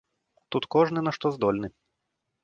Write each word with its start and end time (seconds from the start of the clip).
Тут 0.53 0.63
кожны 0.75 1.03
на 1.07 1.13
што 1.17 1.31
здольны. 1.35 1.67